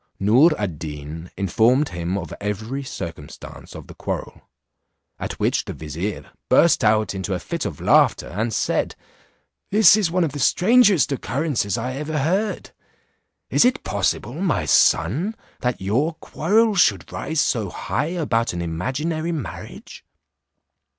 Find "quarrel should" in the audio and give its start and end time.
16.15-17.11